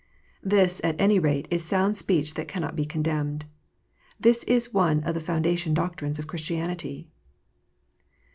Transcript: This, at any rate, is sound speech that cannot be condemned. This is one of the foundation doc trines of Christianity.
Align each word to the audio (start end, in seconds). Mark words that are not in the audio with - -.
This, 0.41 0.81
at 0.83 0.99
any 0.99 1.19
rate, 1.19 1.47
is 1.51 1.63
sound 1.63 1.95
speech 1.95 2.33
that 2.33 2.47
cannot 2.47 2.75
be 2.75 2.85
condemned. 2.85 3.45
This 4.19 4.43
is 4.45 4.73
one 4.73 5.03
of 5.03 5.13
the 5.13 5.19
foundation 5.19 5.75
doc 5.75 5.95
trines 5.95 6.17
of 6.17 6.25
Christianity. 6.25 7.07